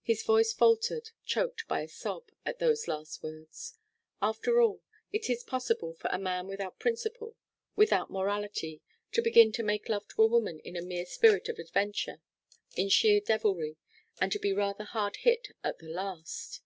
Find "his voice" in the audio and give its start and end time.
0.00-0.54